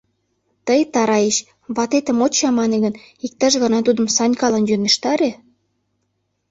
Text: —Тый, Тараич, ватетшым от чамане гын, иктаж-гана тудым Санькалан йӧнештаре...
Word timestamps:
—Тый, 0.65 0.81
Тараич, 0.93 1.37
ватетшым 1.75 2.19
от 2.25 2.31
чамане 2.39 2.77
гын, 2.83 2.93
иктаж-гана 3.25 3.79
тудым 3.87 4.07
Санькалан 4.15 4.63
йӧнештаре... 4.69 5.31